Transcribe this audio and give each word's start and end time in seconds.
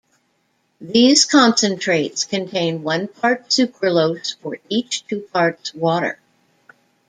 These 0.79 1.25
concentrates 1.25 2.25
contain 2.25 2.81
one 2.81 3.07
part 3.07 3.49
sucralose 3.49 4.35
for 4.41 4.57
each 4.67 5.05
two 5.05 5.19
parts 5.31 5.75
water. 5.75 6.17